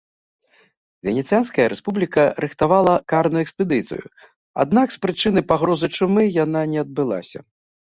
Венецыянская 1.07 1.67
рэспубліка 1.73 2.23
рыхтавала 2.45 2.95
карную 3.13 3.43
экспедыцыю, 3.45 4.03
аднак 4.65 4.87
з 4.97 5.01
прычыны 5.07 5.39
пагрозы 5.55 5.87
чумы 6.01 6.23
яна 6.43 6.61
не 6.75 6.79
адбылася. 6.87 7.39